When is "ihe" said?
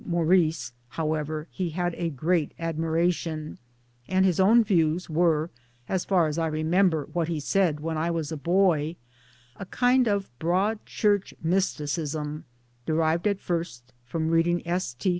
7.29-7.37